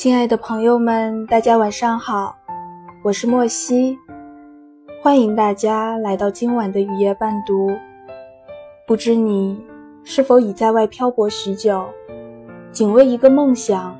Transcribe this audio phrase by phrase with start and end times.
[0.00, 2.34] 亲爱的朋友们，大家晚上好，
[3.02, 3.98] 我是莫西，
[5.02, 7.68] 欢迎大家来到今晚的雨夜伴读。
[8.86, 9.62] 不知你
[10.02, 11.84] 是否已在外漂泊许久，
[12.72, 13.94] 仅为一个梦想，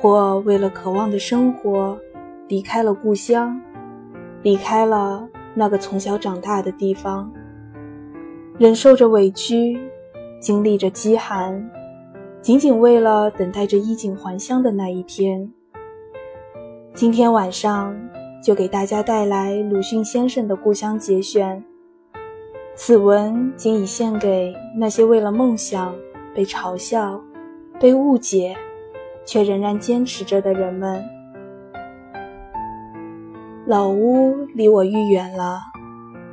[0.00, 1.98] 或为了渴望的生活，
[2.46, 3.60] 离开了故乡，
[4.42, 7.28] 离开了那个从小长大的地方，
[8.58, 9.76] 忍受着委屈，
[10.38, 11.68] 经历着饥寒。
[12.46, 15.50] 仅仅为了等待着衣锦还乡的那一天。
[16.94, 17.92] 今天晚上
[18.40, 21.60] 就给大家带来鲁迅先生的故乡节选。
[22.76, 25.92] 此文仅以献给那些为了梦想
[26.36, 27.20] 被嘲笑、
[27.80, 28.56] 被误解，
[29.24, 31.04] 却仍然坚持着的人们。
[33.66, 35.58] 老屋离我愈远了，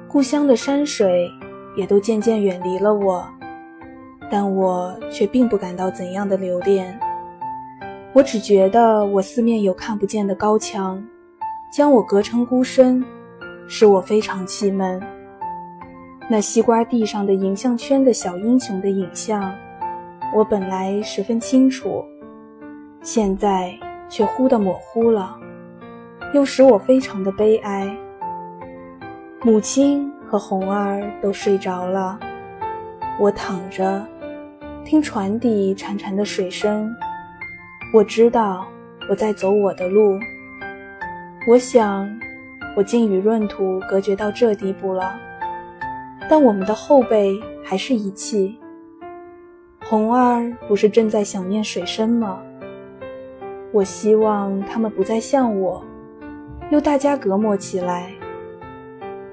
[0.08, 1.28] 故乡的山水
[1.76, 3.28] 也都渐渐远离了我。
[4.30, 7.00] 但我却并不感到怎样的留恋，
[8.14, 11.04] 我只觉得我四面有看不见的高墙，
[11.72, 13.04] 将我隔成孤身，
[13.68, 15.02] 使我非常气闷。
[16.30, 19.54] 那西瓜地上的影像圈的小英雄的影像，
[20.34, 22.04] 我本来十分清楚，
[23.02, 23.74] 现在
[24.08, 25.38] 却忽的模糊了，
[26.34, 27.96] 又使我非常的悲哀。
[29.42, 32.18] 母亲和红儿都睡着了，
[33.20, 34.04] 我躺着。
[34.86, 36.94] 听船底潺潺的水声，
[37.94, 38.68] 我知道
[39.10, 40.20] 我在走我的路。
[41.48, 42.08] 我想，
[42.76, 45.16] 我竟与闰土隔绝到这地步了。
[46.30, 48.60] 但我们的后辈还是一气。
[49.86, 52.42] 红儿不是正在想念水生吗？
[53.72, 55.84] 我希望他们不再像我，
[56.70, 58.12] 又大家隔膜起来。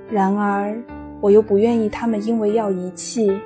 [0.08, 0.80] 然而，
[1.20, 3.36] 我又不愿意他们因为要遗弃。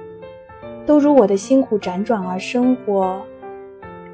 [0.86, 3.22] 都如我的辛苦辗转而生活，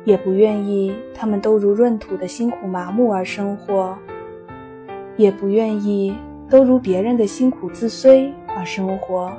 [0.05, 3.99] 也不愿意他们都如闰土的辛苦麻木而生活，
[5.17, 6.17] 也不愿意
[6.49, 9.33] 都如别人的辛苦自衰而生活。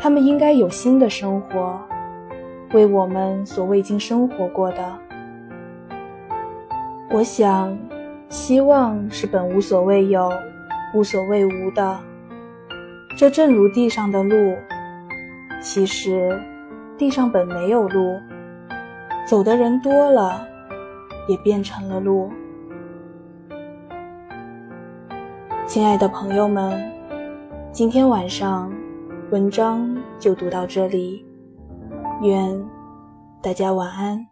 [0.00, 1.80] 他们应该有新的生活，
[2.74, 4.98] 为我们所未经生活过的。
[7.10, 7.74] 我想，
[8.28, 10.30] 希望是本无所谓有，
[10.94, 11.98] 无所谓无的。
[13.16, 14.56] 这正如地上的路。
[15.62, 16.36] 其实，
[16.98, 18.18] 地上本没有路，
[19.26, 20.44] 走的人多了，
[21.28, 22.28] 也变成了路。
[25.64, 26.92] 亲爱的朋友们，
[27.70, 28.72] 今天晚上
[29.30, 31.24] 文章就读到这里，
[32.22, 32.60] 愿
[33.40, 34.31] 大家晚安。